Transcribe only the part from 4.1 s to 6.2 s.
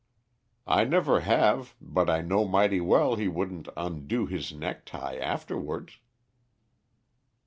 his necktie afterwards."